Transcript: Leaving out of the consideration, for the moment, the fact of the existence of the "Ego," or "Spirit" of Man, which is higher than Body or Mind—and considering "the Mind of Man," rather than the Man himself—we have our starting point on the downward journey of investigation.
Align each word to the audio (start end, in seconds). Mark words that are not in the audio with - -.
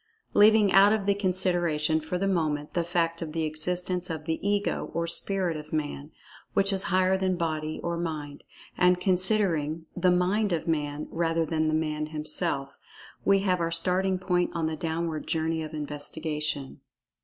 Leaving 0.33 0.71
out 0.71 0.91
of 0.91 1.05
the 1.05 1.13
consideration, 1.13 2.01
for 2.01 2.17
the 2.17 2.27
moment, 2.27 2.73
the 2.73 2.83
fact 2.83 3.21
of 3.21 3.33
the 3.33 3.43
existence 3.43 4.09
of 4.09 4.25
the 4.25 4.39
"Ego," 4.41 4.89
or 4.95 5.05
"Spirit" 5.05 5.55
of 5.55 5.71
Man, 5.71 6.09
which 6.55 6.73
is 6.73 6.85
higher 6.85 7.19
than 7.19 7.35
Body 7.37 7.79
or 7.83 7.97
Mind—and 7.99 8.99
considering 8.99 9.85
"the 9.95 10.09
Mind 10.09 10.53
of 10.53 10.67
Man," 10.67 11.07
rather 11.11 11.45
than 11.45 11.67
the 11.67 11.75
Man 11.75 12.07
himself—we 12.07 13.39
have 13.41 13.59
our 13.61 13.69
starting 13.69 14.17
point 14.17 14.49
on 14.55 14.65
the 14.65 14.75
downward 14.75 15.27
journey 15.27 15.61
of 15.61 15.71
investigation. 15.71 16.81